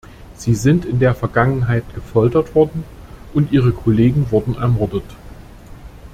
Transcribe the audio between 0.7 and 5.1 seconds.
in der Vergangenheit gefoltert worden, und ihre Kollegen wurden ermordet.